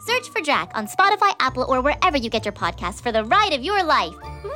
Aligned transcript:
Search 0.00 0.30
for 0.30 0.40
Drac 0.40 0.70
on 0.74 0.86
Spotify, 0.86 1.34
Apple, 1.40 1.66
or 1.68 1.82
wherever 1.82 2.16
you 2.16 2.30
get 2.30 2.44
your 2.46 2.52
podcasts 2.52 3.02
for 3.02 3.12
the 3.12 3.24
ride 3.24 3.52
of 3.52 3.62
your 3.62 3.82
life. 3.82 4.14
Whee! 4.42 4.50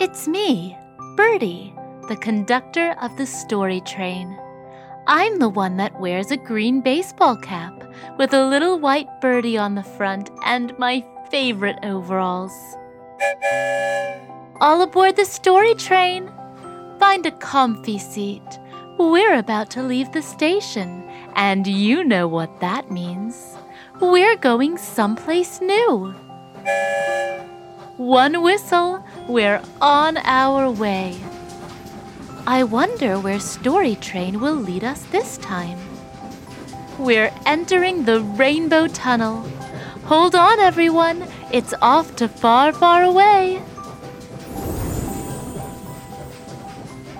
It's 0.00 0.26
me, 0.26 0.78
Birdie, 1.16 1.74
the 2.08 2.16
conductor 2.16 2.96
of 3.02 3.16
the 3.16 3.26
story 3.26 3.80
train. 3.82 4.38
I'm 5.06 5.38
the 5.38 5.48
one 5.48 5.76
that 5.78 6.00
wears 6.00 6.30
a 6.30 6.36
green 6.36 6.80
baseball 6.80 7.36
cap 7.36 7.84
with 8.16 8.32
a 8.32 8.46
little 8.46 8.78
white 8.78 9.08
birdie 9.20 9.58
on 9.58 9.74
the 9.74 9.82
front 9.82 10.30
and 10.44 10.72
my 10.78 11.04
favorite 11.30 11.78
overalls. 11.82 12.52
All 14.60 14.82
aboard 14.82 15.16
the 15.16 15.24
story 15.24 15.74
train. 15.74 16.30
Find 16.98 17.24
a 17.24 17.30
comfy 17.30 17.98
seat. 17.98 18.58
We're 18.98 19.38
about 19.38 19.70
to 19.70 19.82
leave 19.82 20.12
the 20.12 20.22
station, 20.22 21.02
and 21.34 21.66
you 21.66 22.04
know 22.04 22.28
what 22.28 22.60
that 22.60 22.90
means. 22.90 23.56
We're 24.00 24.36
going 24.36 24.76
someplace 24.76 25.60
new. 25.60 26.14
One 27.96 28.42
whistle, 28.42 29.04
we're 29.28 29.62
on 29.80 30.18
our 30.18 30.70
way. 30.70 31.16
I 32.46 32.64
wonder 32.64 33.18
where 33.18 33.40
Story 33.40 33.94
Train 33.96 34.40
will 34.40 34.56
lead 34.56 34.84
us 34.84 35.04
this 35.04 35.38
time. 35.38 35.78
We're 36.98 37.32
entering 37.46 38.04
the 38.04 38.20
Rainbow 38.20 38.88
Tunnel. 38.88 39.46
Hold 40.10 40.34
on, 40.34 40.58
everyone. 40.58 41.24
It's 41.52 41.72
off 41.80 42.16
to 42.16 42.26
far, 42.26 42.72
far 42.72 43.04
away. 43.04 43.62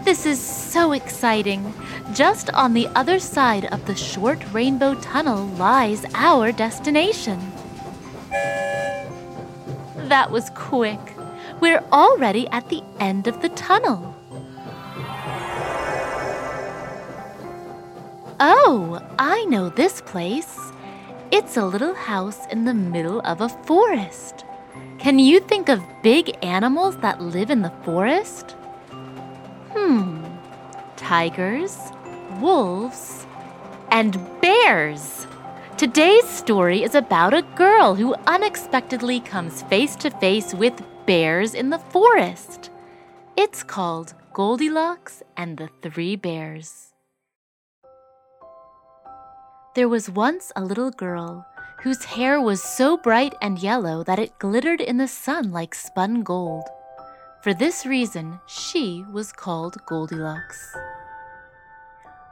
This 0.04 0.26
is 0.26 0.40
so 0.40 0.90
exciting. 0.90 1.72
Just 2.12 2.50
on 2.50 2.74
the 2.74 2.88
other 2.96 3.20
side 3.20 3.66
of 3.66 3.86
the 3.86 3.94
short 3.94 4.42
rainbow 4.52 4.96
tunnel 4.96 5.46
lies 5.50 6.04
our 6.14 6.50
destination. 6.50 7.38
That 10.08 10.32
was 10.32 10.50
quick. 10.56 10.98
We're 11.60 11.84
already 11.92 12.48
at 12.48 12.70
the 12.70 12.82
end 12.98 13.28
of 13.28 13.40
the 13.40 13.50
tunnel. 13.50 14.16
Oh, 18.40 19.00
I 19.16 19.44
know 19.44 19.68
this 19.68 20.00
place. 20.00 20.58
It's 21.32 21.56
a 21.56 21.64
little 21.64 21.94
house 21.94 22.44
in 22.48 22.64
the 22.64 22.74
middle 22.74 23.20
of 23.20 23.40
a 23.40 23.48
forest. 23.48 24.44
Can 24.98 25.20
you 25.20 25.38
think 25.38 25.68
of 25.68 25.80
big 26.02 26.36
animals 26.42 26.96
that 26.98 27.22
live 27.22 27.50
in 27.50 27.62
the 27.62 27.72
forest? 27.84 28.56
Hmm. 29.72 30.24
Tigers, 30.96 31.78
wolves, 32.40 33.26
and 33.92 34.18
bears. 34.40 35.28
Today's 35.76 36.28
story 36.28 36.82
is 36.82 36.96
about 36.96 37.32
a 37.32 37.46
girl 37.54 37.94
who 37.94 38.16
unexpectedly 38.26 39.20
comes 39.20 39.62
face 39.62 39.94
to 39.96 40.10
face 40.10 40.52
with 40.52 40.82
bears 41.06 41.54
in 41.54 41.70
the 41.70 41.78
forest. 41.78 42.70
It's 43.36 43.62
called 43.62 44.14
Goldilocks 44.32 45.22
and 45.36 45.56
the 45.56 45.70
Three 45.80 46.16
Bears. 46.16 46.89
There 49.74 49.88
was 49.88 50.10
once 50.10 50.50
a 50.56 50.64
little 50.64 50.90
girl 50.90 51.46
whose 51.82 52.04
hair 52.04 52.40
was 52.40 52.60
so 52.60 52.96
bright 52.96 53.34
and 53.40 53.56
yellow 53.56 54.02
that 54.02 54.18
it 54.18 54.36
glittered 54.40 54.80
in 54.80 54.96
the 54.96 55.06
sun 55.06 55.52
like 55.52 55.76
spun 55.76 56.22
gold. 56.22 56.64
For 57.42 57.54
this 57.54 57.86
reason, 57.86 58.40
she 58.46 59.04
was 59.12 59.30
called 59.30 59.76
Goldilocks. 59.86 60.76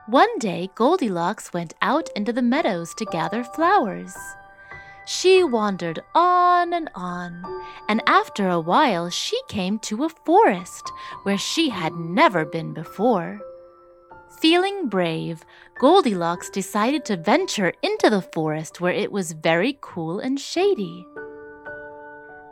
One 0.08 0.36
day, 0.40 0.68
Goldilocks 0.74 1.52
went 1.52 1.74
out 1.80 2.10
into 2.16 2.32
the 2.32 2.42
meadows 2.42 2.92
to 2.94 3.04
gather 3.04 3.44
flowers. 3.44 4.16
She 5.06 5.44
wandered 5.44 6.00
on 6.16 6.72
and 6.72 6.90
on, 6.96 7.44
and 7.88 8.02
after 8.06 8.48
a 8.48 8.60
while, 8.60 9.10
she 9.10 9.40
came 9.48 9.78
to 9.80 10.04
a 10.04 10.08
forest 10.08 10.90
where 11.22 11.38
she 11.38 11.68
had 11.68 11.94
never 11.94 12.44
been 12.44 12.74
before. 12.74 13.40
Feeling 14.40 14.88
brave, 14.88 15.44
Goldilocks 15.80 16.48
decided 16.48 17.04
to 17.06 17.16
venture 17.16 17.72
into 17.82 18.08
the 18.08 18.22
forest 18.22 18.80
where 18.80 18.92
it 18.92 19.10
was 19.10 19.32
very 19.32 19.78
cool 19.80 20.20
and 20.20 20.38
shady. 20.38 21.04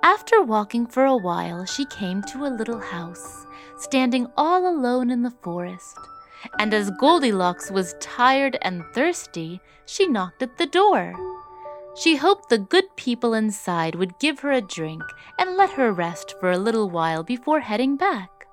After 0.03 0.43
walking 0.43 0.87
for 0.89 1.05
a 1.05 1.17
while, 1.17 1.65
she 1.65 1.85
came 1.87 2.23
to 2.23 2.45
a 2.45 2.57
little 2.57 2.81
house, 2.81 3.47
standing 3.79 4.27
all 4.37 4.67
alone 4.69 5.11
in 5.11 5.23
the 5.23 5.35
forest. 5.43 5.97
And 6.59 6.75
as 6.75 6.91
Goldilocks 6.91 7.71
was 7.71 7.95
tired 8.01 8.59
and 8.63 8.83
thirsty, 8.93 9.61
she 9.85 10.09
knocked 10.09 10.43
at 10.43 10.59
the 10.59 10.67
door. 10.67 11.15
She 11.95 12.17
hoped 12.17 12.49
the 12.49 12.59
good 12.59 12.97
people 12.97 13.33
inside 13.33 13.95
would 13.95 14.19
give 14.19 14.41
her 14.41 14.51
a 14.51 14.61
drink 14.61 15.03
and 15.39 15.57
let 15.57 15.71
her 15.71 15.93
rest 15.93 16.35
for 16.41 16.51
a 16.51 16.59
little 16.59 16.91
while 16.91 17.23
before 17.23 17.61
heading 17.61 17.97
back. 17.97 18.46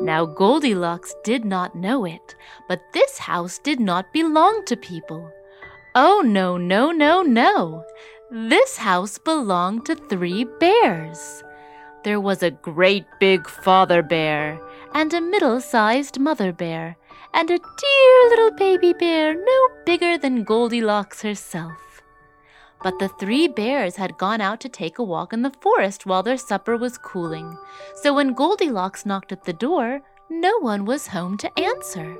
Now 0.00 0.26
Goldilocks 0.26 1.14
did 1.22 1.44
not 1.44 1.76
know 1.76 2.04
it, 2.04 2.34
but 2.68 2.92
this 2.92 3.18
house 3.18 3.58
did 3.58 3.78
not 3.78 4.12
belong 4.12 4.64
to 4.66 4.76
people. 4.76 5.30
Oh, 5.94 6.20
no, 6.24 6.56
no, 6.56 6.90
no, 6.90 7.22
no. 7.22 7.84
This 8.30 8.76
house 8.78 9.18
belonged 9.18 9.86
to 9.86 9.94
three 9.94 10.44
bears. 10.58 11.44
There 12.02 12.20
was 12.20 12.42
a 12.42 12.50
great 12.50 13.06
big 13.20 13.48
father 13.48 14.02
bear, 14.02 14.60
and 14.92 15.14
a 15.14 15.20
middle 15.20 15.60
sized 15.60 16.18
mother 16.18 16.52
bear, 16.52 16.96
and 17.32 17.48
a 17.50 17.58
dear 17.58 18.28
little 18.30 18.50
baby 18.50 18.92
bear 18.92 19.34
no 19.34 19.68
bigger 19.86 20.18
than 20.18 20.42
Goldilocks 20.44 21.22
herself. 21.22 21.93
But 22.84 22.98
the 22.98 23.08
three 23.08 23.48
bears 23.48 23.96
had 23.96 24.18
gone 24.18 24.42
out 24.42 24.60
to 24.60 24.68
take 24.68 24.98
a 24.98 25.02
walk 25.02 25.32
in 25.32 25.40
the 25.40 25.54
forest 25.62 26.04
while 26.04 26.22
their 26.22 26.36
supper 26.36 26.76
was 26.76 26.98
cooling, 26.98 27.56
so 27.96 28.12
when 28.12 28.34
Goldilocks 28.34 29.06
knocked 29.06 29.32
at 29.32 29.44
the 29.44 29.54
door, 29.54 30.02
no 30.28 30.58
one 30.58 30.84
was 30.84 31.08
home 31.08 31.38
to 31.38 31.58
answer. 31.58 32.18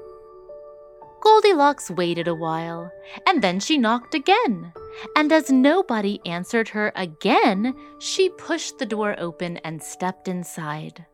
Goldilocks 1.21 1.91
waited 1.91 2.29
a 2.29 2.35
while, 2.35 2.91
and 3.27 3.43
then 3.43 3.61
she 3.61 3.77
knocked 3.77 4.15
again. 4.15 4.73
And 5.17 5.33
as 5.33 5.51
nobody 5.51 6.19
answered 6.25 6.69
her 6.71 6.93
again, 6.97 7.75
she 7.99 8.31
pushed 8.31 8.79
the 8.79 8.87
door 8.87 9.15
open 9.19 9.59
and 9.59 9.83
stepped 9.83 10.29
inside. 10.29 11.05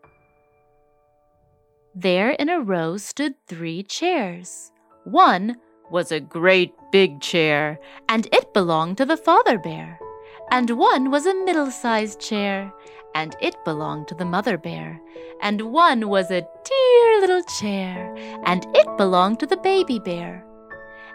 There 1.95 2.31
in 2.31 2.49
a 2.49 2.61
row 2.61 2.99
stood 2.99 3.35
three 3.49 3.83
chairs. 3.83 4.71
One 5.05 5.57
was 5.91 6.13
a 6.13 6.21
great 6.21 6.75
big 6.91 7.21
chair, 7.21 7.79
and 8.09 8.27
it 8.33 8.55
belonged 8.55 8.99
to 8.99 9.05
the 9.05 9.17
father 9.17 9.59
bear. 9.59 9.99
And 10.51 10.71
one 10.71 11.11
was 11.11 11.27
a 11.27 11.35
middle 11.35 11.71
sized 11.71 12.21
chair, 12.21 12.73
and 13.15 13.37
it 13.41 13.57
belonged 13.65 14.09
to 14.09 14.15
the 14.15 14.25
mother 14.25 14.57
bear. 14.57 15.01
And 15.41 15.73
one 15.73 16.09
was 16.09 16.31
a 16.31 16.47
dear 16.65 17.21
little 17.21 17.43
chair, 17.61 18.15
and 18.45 18.67
it 18.75 18.87
belonged 18.97 19.41
to 19.41 19.47
the 19.47 19.57
baby 19.57 19.99
bear. 19.99 20.45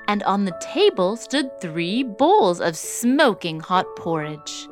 And 0.08 0.24
on 0.24 0.46
the 0.46 0.58
table 0.62 1.16
stood 1.16 1.50
three 1.60 2.04
bowls 2.04 2.62
of 2.62 2.78
smoking 2.78 3.60
hot 3.60 3.86
porridge. 3.96 4.68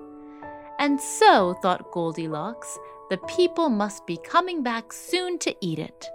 And 0.79 0.99
so, 0.99 1.55
thought 1.61 1.91
Goldilocks, 1.91 2.77
The 3.09 3.17
people 3.19 3.69
must 3.69 4.05
be 4.05 4.17
coming 4.17 4.63
back 4.63 4.91
soon 4.91 5.37
to 5.39 5.55
eat 5.61 5.79
it. 5.79 6.09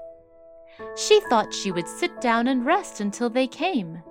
She 0.97 1.21
thought 1.29 1.55
she 1.55 1.73
would 1.73 1.89
sit 1.89 2.21
down 2.21 2.47
and 2.47 2.65
rest 2.65 3.01
until 3.01 3.31
they 3.31 3.47
came. 3.47 4.03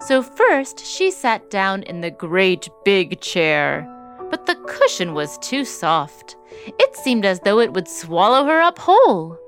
So 0.00 0.22
first 0.22 0.84
she 0.84 1.10
sat 1.10 1.50
down 1.50 1.82
in 1.84 2.00
the 2.00 2.10
great 2.10 2.68
big 2.84 3.20
chair. 3.20 3.92
But 4.30 4.46
the 4.46 4.56
cushion 4.66 5.14
was 5.14 5.38
too 5.38 5.64
soft. 5.64 6.36
It 6.66 6.96
seemed 6.96 7.24
as 7.24 7.40
though 7.40 7.60
it 7.60 7.72
would 7.72 7.88
swallow 7.88 8.44
her 8.44 8.60
up 8.60 8.78
whole. 8.78 9.38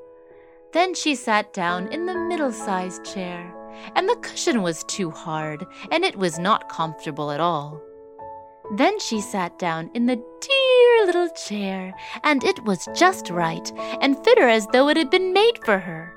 Then 0.72 0.94
she 0.94 1.14
sat 1.14 1.52
down 1.52 1.88
in 1.88 2.06
the 2.06 2.14
middle 2.14 2.52
sized 2.52 3.04
chair, 3.04 3.52
and 3.96 4.08
the 4.08 4.16
cushion 4.16 4.62
was 4.62 4.84
too 4.84 5.10
hard, 5.10 5.64
and 5.90 6.04
it 6.04 6.16
was 6.16 6.38
not 6.38 6.68
comfortable 6.68 7.30
at 7.30 7.40
all. 7.40 7.80
Then 8.76 9.00
she 9.00 9.20
sat 9.20 9.58
down 9.58 9.90
in 9.94 10.06
the 10.06 10.16
dear 10.16 11.06
little 11.06 11.30
chair, 11.30 11.94
and 12.22 12.44
it 12.44 12.62
was 12.64 12.86
just 12.94 13.30
right, 13.30 13.72
and 14.00 14.22
fit 14.24 14.38
her 14.38 14.48
as 14.48 14.66
though 14.68 14.88
it 14.88 14.96
had 14.96 15.10
been 15.10 15.32
made 15.32 15.58
for 15.64 15.78
her. 15.78 16.14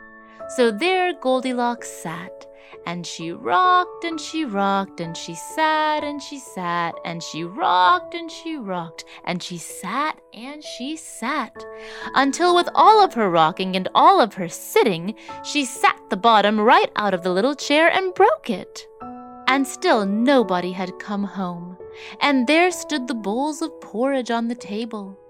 So 0.55 0.69
there 0.69 1.13
Goldilocks 1.13 1.89
sat, 1.89 2.45
and 2.85 3.05
she 3.07 3.31
rocked 3.31 4.03
and 4.03 4.19
she 4.19 4.43
rocked 4.43 4.99
and 4.99 5.15
she 5.15 5.33
sat 5.33 6.03
and 6.03 6.21
she 6.21 6.39
sat 6.39 6.95
and 7.05 7.23
she 7.23 7.43
rocked 7.43 8.15
and 8.15 8.29
she 8.29 8.57
rocked 8.57 9.05
and 9.23 9.41
she 9.41 9.57
sat 9.57 10.19
and 10.33 10.63
she 10.63 10.97
sat 10.97 11.63
until 12.15 12.53
with 12.53 12.67
all 12.75 13.03
of 13.03 13.13
her 13.13 13.29
rocking 13.29 13.75
and 13.75 13.87
all 13.95 14.19
of 14.19 14.33
her 14.33 14.49
sitting, 14.49 15.15
she 15.43 15.63
sat 15.63 15.97
the 16.09 16.17
bottom 16.17 16.59
right 16.59 16.91
out 16.95 17.13
of 17.13 17.23
the 17.23 17.31
little 17.31 17.55
chair 17.55 17.89
and 17.89 18.13
broke 18.13 18.49
it. 18.49 18.87
And 19.47 19.65
still 19.65 20.05
nobody 20.05 20.71
had 20.71 20.99
come 20.99 21.23
home, 21.23 21.77
and 22.21 22.47
there 22.47 22.71
stood 22.71 23.07
the 23.07 23.13
bowls 23.13 23.61
of 23.61 23.79
porridge 23.81 24.31
on 24.31 24.47
the 24.47 24.55
table. 24.55 25.20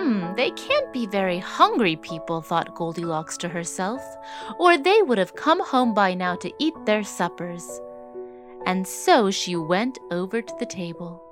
Hmm, 0.00 0.34
they 0.34 0.50
can't 0.52 0.90
be 0.94 1.06
very 1.06 1.38
hungry 1.38 1.94
people, 1.94 2.40
thought 2.40 2.74
Goldilocks 2.74 3.36
to 3.36 3.50
herself, 3.50 4.00
or 4.58 4.78
they 4.78 5.02
would 5.02 5.18
have 5.18 5.36
come 5.36 5.60
home 5.62 5.92
by 5.92 6.14
now 6.14 6.36
to 6.36 6.50
eat 6.58 6.72
their 6.86 7.04
suppers. 7.04 7.82
And 8.64 8.88
so 8.88 9.30
she 9.30 9.56
went 9.56 9.98
over 10.10 10.40
to 10.40 10.54
the 10.58 10.64
table. 10.64 11.22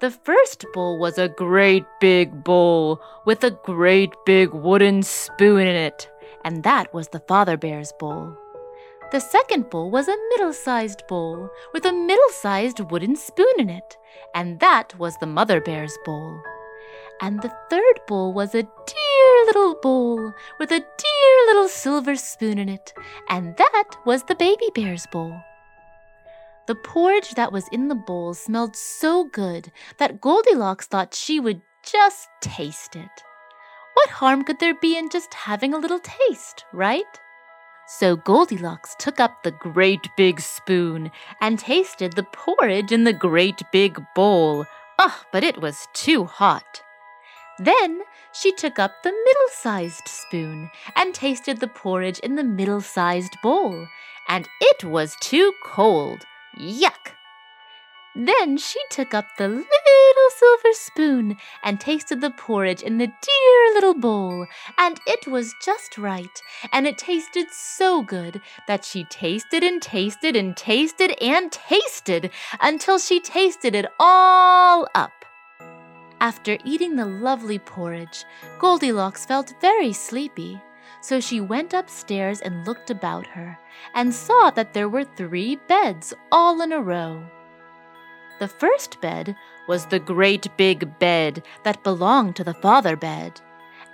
The 0.00 0.10
first 0.10 0.66
bowl 0.74 0.98
was 0.98 1.16
a 1.16 1.28
great 1.28 1.84
big 2.00 2.42
bowl 2.42 3.00
with 3.24 3.44
a 3.44 3.56
great 3.62 4.14
big 4.26 4.52
wooden 4.52 5.04
spoon 5.04 5.60
in 5.60 5.76
it, 5.76 6.10
and 6.44 6.64
that 6.64 6.92
was 6.92 7.06
the 7.08 7.20
Father 7.20 7.56
Bear's 7.56 7.92
bowl. 8.00 8.36
The 9.12 9.20
second 9.20 9.70
bowl 9.70 9.92
was 9.92 10.08
a 10.08 10.16
middle 10.30 10.52
sized 10.52 11.06
bowl 11.06 11.50
with 11.72 11.84
a 11.84 11.92
middle 11.92 12.30
sized 12.30 12.80
wooden 12.80 13.14
spoon 13.14 13.54
in 13.58 13.70
it, 13.70 13.96
and 14.34 14.58
that 14.58 14.98
was 14.98 15.16
the 15.18 15.26
Mother 15.26 15.60
Bear's 15.60 15.96
bowl 16.04 16.42
and 17.20 17.40
the 17.40 17.52
third 17.70 18.00
bowl 18.06 18.32
was 18.32 18.54
a 18.54 18.62
dear 18.62 19.44
little 19.46 19.74
bowl 19.80 20.32
with 20.58 20.70
a 20.70 20.80
dear 20.80 21.46
little 21.46 21.68
silver 21.68 22.16
spoon 22.16 22.58
in 22.58 22.68
it, 22.68 22.92
and 23.28 23.56
that 23.56 23.90
was 24.04 24.24
the 24.24 24.34
baby 24.34 24.70
bear's 24.74 25.06
bowl. 25.06 25.34
The 26.66 26.74
porridge 26.74 27.34
that 27.34 27.52
was 27.52 27.66
in 27.72 27.88
the 27.88 27.94
bowl 27.94 28.34
smelled 28.34 28.76
so 28.76 29.24
good 29.24 29.72
that 29.98 30.20
Goldilocks 30.20 30.86
thought 30.86 31.14
she 31.14 31.40
would 31.40 31.62
just 31.82 32.28
taste 32.42 32.94
it. 32.94 33.10
What 33.94 34.10
harm 34.10 34.44
could 34.44 34.60
there 34.60 34.74
be 34.74 34.96
in 34.96 35.08
just 35.08 35.32
having 35.32 35.72
a 35.72 35.78
little 35.78 36.00
taste, 36.00 36.64
right? 36.72 37.04
So 37.86 38.16
Goldilocks 38.16 38.94
took 38.98 39.18
up 39.18 39.42
the 39.42 39.50
great 39.50 40.06
big 40.14 40.40
spoon 40.40 41.10
and 41.40 41.58
tasted 41.58 42.12
the 42.12 42.22
porridge 42.22 42.92
in 42.92 43.04
the 43.04 43.14
great 43.14 43.62
big 43.72 43.98
bowl. 44.14 44.66
Oh, 44.98 45.22
but 45.32 45.42
it 45.42 45.62
was 45.62 45.88
too 45.94 46.24
hot. 46.24 46.82
Then 47.58 48.02
she 48.32 48.52
took 48.52 48.78
up 48.78 49.02
the 49.02 49.10
middle 49.10 49.48
sized 49.50 50.06
spoon 50.06 50.70
and 50.94 51.14
tasted 51.14 51.58
the 51.58 51.66
porridge 51.66 52.20
in 52.20 52.36
the 52.36 52.44
middle 52.44 52.80
sized 52.80 53.36
bowl, 53.42 53.88
and 54.28 54.48
it 54.60 54.84
was 54.84 55.16
too 55.20 55.52
cold. 55.64 56.24
Yuck! 56.56 57.14
Then 58.14 58.56
she 58.58 58.80
took 58.90 59.14
up 59.14 59.26
the 59.36 59.48
little 59.48 60.30
silver 60.36 60.72
spoon 60.72 61.36
and 61.62 61.80
tasted 61.80 62.20
the 62.20 62.30
porridge 62.30 62.82
in 62.82 62.98
the 62.98 63.06
dear 63.06 63.74
little 63.74 63.94
bowl, 63.94 64.46
and 64.76 65.00
it 65.06 65.26
was 65.26 65.54
just 65.64 65.98
right, 65.98 66.42
and 66.72 66.86
it 66.86 66.98
tasted 66.98 67.48
so 67.52 68.02
good 68.02 68.40
that 68.66 68.84
she 68.84 69.04
tasted 69.04 69.62
and 69.62 69.80
tasted 69.80 70.34
and 70.34 70.56
tasted 70.56 71.12
and 71.22 71.52
tasted 71.52 72.30
until 72.60 72.98
she 72.98 73.20
tasted 73.20 73.74
it 73.74 73.86
all 74.00 74.88
up. 74.94 75.24
After 76.20 76.58
eating 76.64 76.96
the 76.96 77.06
lovely 77.06 77.60
porridge, 77.60 78.24
Goldilocks 78.58 79.24
felt 79.24 79.54
very 79.60 79.92
sleepy, 79.92 80.60
so 81.00 81.20
she 81.20 81.40
went 81.40 81.74
upstairs 81.74 82.40
and 82.40 82.66
looked 82.66 82.90
about 82.90 83.26
her, 83.28 83.58
and 83.94 84.12
saw 84.12 84.50
that 84.50 84.74
there 84.74 84.88
were 84.88 85.04
three 85.04 85.56
beds 85.68 86.12
all 86.32 86.60
in 86.60 86.72
a 86.72 86.80
row. 86.80 87.22
The 88.40 88.48
first 88.48 89.00
bed 89.00 89.36
was 89.68 89.86
the 89.86 89.98
great 89.98 90.48
big 90.56 90.98
bed 90.98 91.44
that 91.64 91.82
belonged 91.84 92.36
to 92.36 92.44
the 92.44 92.54
father 92.54 92.96
bed, 92.96 93.40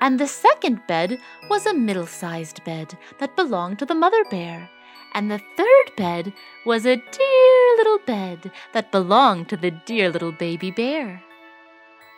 and 0.00 0.18
the 0.18 0.28
second 0.28 0.86
bed 0.86 1.18
was 1.48 1.66
a 1.66 1.74
middle 1.74 2.06
sized 2.06 2.62
bed 2.64 2.96
that 3.18 3.36
belonged 3.36 3.78
to 3.80 3.86
the 3.86 3.94
mother 3.94 4.22
bear, 4.30 4.68
and 5.14 5.30
the 5.30 5.40
third 5.56 5.96
bed 5.96 6.32
was 6.66 6.84
a 6.84 6.96
dear 6.96 7.76
little 7.76 7.98
bed 8.04 8.50
that 8.72 8.92
belonged 8.92 9.48
to 9.48 9.56
the 9.56 9.70
dear 9.70 10.10
little 10.10 10.32
baby 10.32 10.70
bear. 10.70 11.22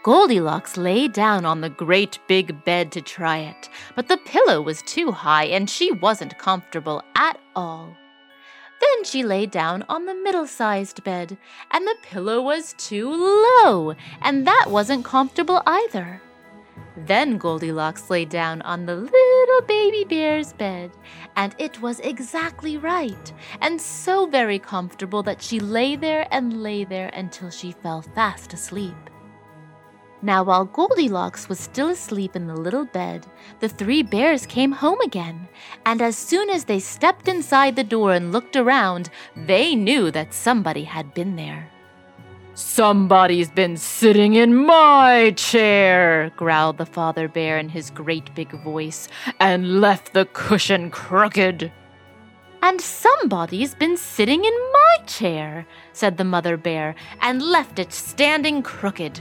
Goldilocks 0.06 0.76
lay 0.76 1.08
down 1.08 1.44
on 1.44 1.62
the 1.62 1.68
great 1.68 2.20
big 2.28 2.64
bed 2.64 2.92
to 2.92 3.02
try 3.02 3.38
it, 3.38 3.68
but 3.96 4.06
the 4.06 4.16
pillow 4.18 4.62
was 4.62 4.80
too 4.82 5.10
high 5.10 5.46
and 5.46 5.68
she 5.68 5.90
wasn't 5.90 6.38
comfortable 6.38 7.02
at 7.16 7.40
all. 7.56 7.96
Then 8.80 9.02
she 9.02 9.24
lay 9.24 9.46
down 9.46 9.84
on 9.88 10.06
the 10.06 10.14
middle 10.14 10.46
sized 10.46 11.02
bed, 11.02 11.36
and 11.72 11.84
the 11.84 11.96
pillow 12.02 12.40
was 12.40 12.72
too 12.78 13.10
low, 13.10 13.96
and 14.22 14.46
that 14.46 14.66
wasn't 14.68 15.04
comfortable 15.04 15.60
either. 15.66 16.22
Then 16.96 17.36
Goldilocks 17.36 18.08
lay 18.08 18.26
down 18.26 18.62
on 18.62 18.86
the 18.86 18.94
little 18.94 19.62
baby 19.66 20.04
bear's 20.04 20.52
bed, 20.52 20.92
and 21.34 21.52
it 21.58 21.82
was 21.82 21.98
exactly 21.98 22.76
right, 22.76 23.32
and 23.60 23.80
so 23.80 24.26
very 24.26 24.60
comfortable 24.60 25.24
that 25.24 25.42
she 25.42 25.58
lay 25.58 25.96
there 25.96 26.28
and 26.30 26.62
lay 26.62 26.84
there 26.84 27.10
until 27.12 27.50
she 27.50 27.72
fell 27.72 28.02
fast 28.02 28.52
asleep. 28.52 28.94
Now, 30.26 30.42
while 30.42 30.64
Goldilocks 30.64 31.48
was 31.48 31.60
still 31.60 31.90
asleep 31.90 32.34
in 32.34 32.48
the 32.48 32.56
little 32.56 32.84
bed, 32.84 33.24
the 33.60 33.68
three 33.68 34.02
bears 34.02 34.44
came 34.44 34.72
home 34.72 35.00
again, 35.02 35.46
and 35.84 36.02
as 36.02 36.18
soon 36.18 36.50
as 36.50 36.64
they 36.64 36.80
stepped 36.80 37.28
inside 37.28 37.76
the 37.76 37.84
door 37.84 38.12
and 38.12 38.32
looked 38.32 38.56
around, 38.56 39.08
they 39.36 39.76
knew 39.76 40.10
that 40.10 40.34
somebody 40.34 40.82
had 40.82 41.14
been 41.14 41.36
there. 41.36 41.70
Somebody's 42.54 43.50
been 43.50 43.76
sitting 43.76 44.34
in 44.34 44.66
my 44.66 45.30
chair, 45.36 46.32
growled 46.36 46.78
the 46.78 46.86
father 46.86 47.28
bear 47.28 47.56
in 47.56 47.68
his 47.68 47.90
great 47.90 48.34
big 48.34 48.50
voice, 48.64 49.06
and 49.38 49.80
left 49.80 50.12
the 50.12 50.26
cushion 50.32 50.90
crooked. 50.90 51.70
And 52.62 52.80
somebody's 52.80 53.76
been 53.76 53.96
sitting 53.96 54.44
in 54.44 54.54
my 54.72 54.96
chair, 55.06 55.68
said 55.92 56.16
the 56.16 56.24
mother 56.24 56.56
bear, 56.56 56.96
and 57.20 57.40
left 57.40 57.78
it 57.78 57.92
standing 57.92 58.60
crooked. 58.60 59.20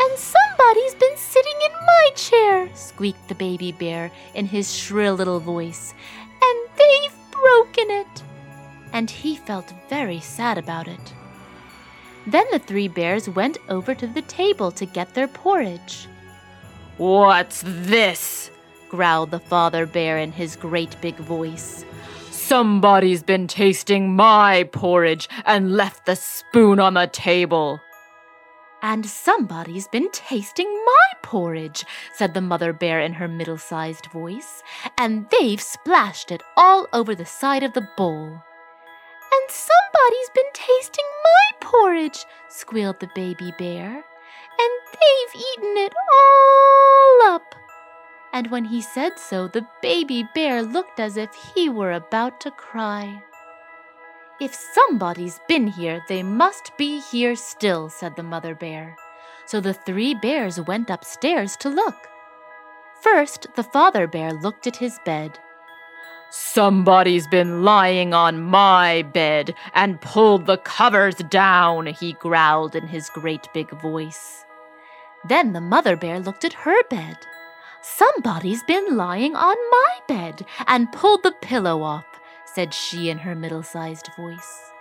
And 0.00 0.18
somebody's 0.18 0.94
been 0.94 1.16
sitting 1.16 1.58
in 1.64 1.72
my 1.72 2.10
chair, 2.14 2.68
squeaked 2.74 3.28
the 3.28 3.34
baby 3.34 3.72
bear 3.72 4.10
in 4.34 4.46
his 4.46 4.74
shrill 4.74 5.14
little 5.14 5.40
voice, 5.40 5.94
and 6.42 6.68
they've 6.76 7.16
broken 7.30 7.90
it. 7.90 8.22
And 8.92 9.10
he 9.10 9.36
felt 9.36 9.72
very 9.88 10.20
sad 10.20 10.58
about 10.58 10.88
it. 10.88 11.14
Then 12.26 12.46
the 12.52 12.58
three 12.58 12.88
bears 12.88 13.28
went 13.28 13.58
over 13.68 13.94
to 13.94 14.06
the 14.06 14.22
table 14.22 14.70
to 14.72 14.86
get 14.86 15.14
their 15.14 15.28
porridge. 15.28 16.06
What's 16.98 17.62
this? 17.64 18.50
growled 18.88 19.30
the 19.30 19.40
father 19.40 19.86
bear 19.86 20.18
in 20.18 20.32
his 20.32 20.54
great 20.54 21.00
big 21.00 21.16
voice. 21.16 21.84
Somebody's 22.30 23.22
been 23.22 23.46
tasting 23.46 24.14
my 24.14 24.64
porridge 24.64 25.28
and 25.46 25.74
left 25.74 26.04
the 26.04 26.14
spoon 26.14 26.78
on 26.78 26.94
the 26.94 27.06
table. 27.06 27.80
And 28.82 29.06
somebody's 29.06 29.86
been 29.86 30.10
tasting 30.10 30.68
my 30.84 31.18
porridge, 31.22 31.84
said 32.12 32.34
the 32.34 32.40
mother 32.40 32.72
bear 32.72 32.98
in 32.98 33.14
her 33.14 33.28
middle 33.28 33.56
sized 33.56 34.06
voice, 34.06 34.62
and 34.98 35.30
they've 35.30 35.60
splashed 35.60 36.32
it 36.32 36.42
all 36.56 36.88
over 36.92 37.14
the 37.14 37.24
side 37.24 37.62
of 37.62 37.74
the 37.74 37.88
bowl. 37.96 38.42
And 39.32 39.50
somebody's 39.50 40.30
been 40.34 40.52
tasting 40.52 41.04
my 41.24 41.68
porridge, 41.68 42.24
squealed 42.48 42.98
the 42.98 43.10
baby 43.14 43.52
bear, 43.56 43.88
and 43.88 44.72
they've 44.92 45.40
eaten 45.40 45.76
it 45.76 45.92
all 46.18 47.34
up. 47.34 47.54
And 48.32 48.50
when 48.50 48.64
he 48.64 48.80
said 48.80 49.18
so, 49.18 49.46
the 49.46 49.66
baby 49.80 50.26
bear 50.34 50.62
looked 50.62 50.98
as 50.98 51.16
if 51.16 51.32
he 51.54 51.68
were 51.68 51.92
about 51.92 52.40
to 52.40 52.50
cry. 52.50 53.22
If 54.40 54.54
somebody's 54.54 55.40
been 55.48 55.68
here, 55.68 56.02
they 56.08 56.22
must 56.22 56.76
be 56.76 57.00
here 57.00 57.36
still, 57.36 57.88
said 57.88 58.16
the 58.16 58.22
mother 58.22 58.54
bear. 58.54 58.96
so 59.46 59.60
the 59.60 59.74
three 59.74 60.14
bears 60.14 60.60
went 60.60 60.88
upstairs 60.88 61.56
to 61.58 61.68
look. 61.68 62.08
First, 63.02 63.46
the 63.54 63.62
father 63.62 64.06
bear 64.06 64.32
looked 64.32 64.66
at 64.66 64.76
his 64.76 64.98
bed. 65.04 65.38
Somebody's 66.30 67.26
been 67.26 67.62
lying 67.62 68.14
on 68.14 68.40
my 68.40 69.02
bed 69.02 69.54
and 69.74 70.00
pulled 70.00 70.46
the 70.46 70.56
covers 70.56 71.16
down, 71.16 71.86
he 71.86 72.14
growled 72.14 72.74
in 72.74 72.86
his 72.86 73.10
great 73.10 73.46
big 73.52 73.70
voice. 73.82 74.44
Then 75.28 75.52
the 75.52 75.60
mother 75.60 75.96
bear 75.96 76.20
looked 76.20 76.44
at 76.44 76.54
her 76.64 76.82
bed. 76.88 77.18
Somebody's 77.82 78.62
been 78.62 78.96
lying 78.96 79.36
on 79.36 79.56
my 79.70 79.98
bed 80.08 80.46
and 80.66 80.92
pulled 80.92 81.22
the 81.22 81.32
pillow 81.42 81.82
off, 81.82 82.06
said 82.54 82.74
she 82.74 83.08
in 83.08 83.18
her 83.18 83.34
middle 83.34 83.62
sized 83.62 84.08
voice. 84.16 84.72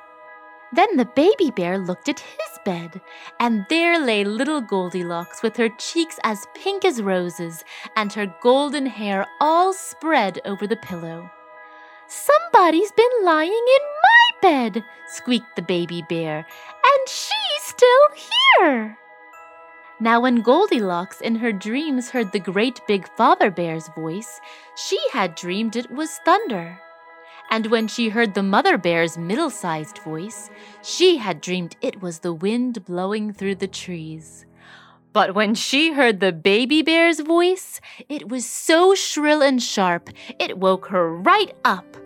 Then 0.74 0.96
the 0.96 1.06
baby 1.06 1.52
bear 1.52 1.78
looked 1.78 2.08
at 2.08 2.22
his 2.22 2.60
bed, 2.64 3.02
and 3.40 3.66
there 3.70 4.00
lay 4.00 4.24
little 4.24 4.62
Goldilocks 4.62 5.44
with 5.44 5.58
her 5.58 5.68
cheeks 5.68 6.18
as 6.24 6.48
pink 6.56 6.86
as 6.86 7.02
roses 7.02 7.64
and 7.98 8.14
her 8.14 8.34
golden 8.42 8.86
hair 8.86 9.26
all 9.42 9.74
spread 9.74 10.40
over 10.46 10.66
the 10.66 10.78
pillow. 10.78 11.30
Somebody's 12.08 12.92
been 12.94 13.24
lying 13.24 13.52
in 13.52 13.84
my 14.04 14.42
bed, 14.42 14.84
squeaked 15.08 15.56
the 15.56 15.62
baby 15.62 16.06
bear, 16.08 16.38
and 16.38 17.08
she's 17.10 17.64
still 17.64 18.08
here. 18.60 18.98
Now, 20.00 20.22
when 20.22 20.42
Goldilocks 20.42 21.22
in 21.22 21.36
her 21.36 21.52
dreams 21.52 22.10
heard 22.10 22.32
the 22.32 22.40
great 22.40 22.82
big 22.88 23.08
father 23.18 23.52
bear's 23.52 23.88
voice, 23.90 24.40
she 24.76 25.00
had 25.12 25.36
dreamed 25.36 25.76
it 25.76 25.92
was 25.92 26.18
thunder 26.26 26.80
and 27.52 27.68
when 27.68 27.88
she 27.88 28.10
heard 28.10 28.34
the 28.34 28.42
mother 28.42 28.78
bear's 28.78 29.18
middle 29.18 29.50
sized 29.50 29.98
voice, 30.00 30.50
she 30.82 31.18
had 31.18 31.42
dreamed 31.42 31.76
it 31.82 32.02
was 32.02 32.20
the 32.20 32.34
wind 32.34 32.86
blowing 32.86 33.34
through 33.34 33.56
the 33.56 33.68
trees. 33.68 34.46
But 35.14 35.36
when 35.36 35.54
she 35.54 35.92
heard 35.92 36.22
the 36.22 36.32
baby 36.32 36.82
bear's 36.82 37.20
voice, 37.20 37.82
it 38.08 38.30
was 38.30 38.46
so 38.46 38.96
shrill 38.96 39.44
and 39.44 39.62
sharp, 39.62 40.10
it 40.40 40.58
woke 40.58 40.88
her 40.88 41.14
right 41.14 41.54
up. 41.66 41.98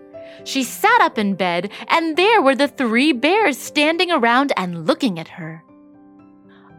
She 0.43 0.63
sat 0.63 0.99
up 1.01 1.19
in 1.19 1.35
bed, 1.35 1.71
and 1.87 2.17
there 2.17 2.41
were 2.41 2.55
the 2.55 2.67
three 2.67 3.13
bears 3.13 3.57
standing 3.57 4.11
around 4.11 4.51
and 4.57 4.87
looking 4.87 5.19
at 5.19 5.27
her. 5.27 5.63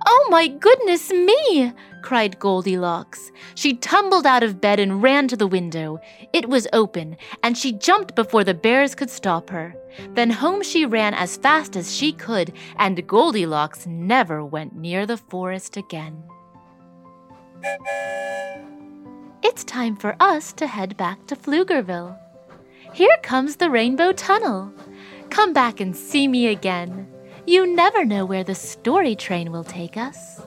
Oh 0.09 0.29
my 0.31 0.47
goodness 0.47 1.11
me! 1.11 1.73
cried 2.03 2.39
Goldilocks. 2.39 3.33
She 3.57 3.75
tumbled 3.75 4.25
out 4.25 4.45
of 4.45 4.61
bed 4.61 4.79
and 4.79 5.03
ran 5.03 5.27
to 5.27 5.37
the 5.37 5.49
window. 5.49 5.99
It 6.33 6.49
was 6.49 6.69
open, 6.73 7.17
and 7.43 7.59
she 7.59 7.73
jumped 7.73 8.15
before 8.15 8.45
the 8.45 8.55
bears 8.55 8.95
could 8.95 9.11
stop 9.11 9.51
her. 9.51 9.75
Then 10.11 10.31
home 10.31 10.63
she 10.63 10.87
ran 10.87 11.15
as 11.15 11.37
fast 11.37 11.75
as 11.75 11.93
she 11.93 12.13
could, 12.13 12.53
and 12.79 13.05
Goldilocks 13.09 13.87
never 13.87 14.45
went 14.45 14.77
near 14.77 15.05
the 15.07 15.17
forest 15.17 15.77
again. 15.77 16.23
It's 19.43 19.65
time 19.65 19.97
for 19.97 20.15
us 20.21 20.53
to 20.53 20.69
head 20.69 20.97
back 20.97 21.27
to 21.27 21.35
Pflugerville. 21.35 22.17
Here 22.93 23.17
comes 23.23 23.57
the 23.57 23.71
Rainbow 23.71 24.13
Tunnel. 24.13 24.73
Come 25.31 25.53
back 25.53 25.81
and 25.81 25.97
see 25.97 26.29
me 26.29 26.47
again. 26.47 27.09
You 27.49 27.65
never 27.65 28.05
know 28.05 28.25
where 28.25 28.43
the 28.43 28.57
story 28.57 29.15
train 29.15 29.53
will 29.53 29.62
take 29.62 29.97
us. 29.97 30.41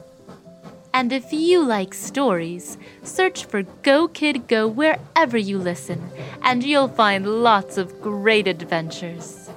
And 0.94 1.13
if 1.13 1.32
you 1.32 1.63
like 1.63 1.94
stories, 1.94 2.77
search 3.03 3.46
for 3.46 3.63
Go 3.84 4.10
Kid 4.10 4.50
Go 4.50 4.68
wherever 4.68 5.38
you 5.38 5.60
listen, 5.60 6.12
and 6.44 6.62
you'll 6.62 6.89
find 6.89 7.41
lots 7.41 7.77
of 7.77 8.01
great 8.01 8.48
adventures. 8.48 9.50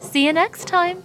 See 0.00 0.26
you 0.26 0.32
next 0.32 0.66
time. 0.66 1.04